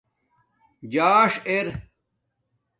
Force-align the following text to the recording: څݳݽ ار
څݳݽ 0.91 1.31
ار 1.53 1.67